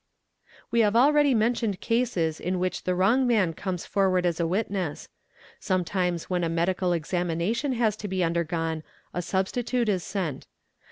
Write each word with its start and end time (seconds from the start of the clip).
We 0.71 0.79
have 0.79 0.95
already 0.95 1.35
mentioned 1.35 1.79
cases 1.79 2.39
in 2.39 2.57
which 2.57 2.85
the 2.85 2.95
wrong 2.95 3.27
man 3.27 3.53
comes 3.53 3.83
am 3.83 3.83
mee 3.85 3.91
forward 3.93 4.25
as 4.25 4.39
a 4.39 4.47
witness. 4.47 5.09
Sometimes 5.59 6.27
when 6.27 6.43
a 6.43 6.49
medical 6.49 6.91
examination 6.91 7.73
has 7.73 7.95
to 7.97 8.07
be 8.07 8.23
undergone 8.23 8.81
a 9.13 9.21
substitute 9.21 9.89
is 9.89 10.03
sent. 10.03 10.47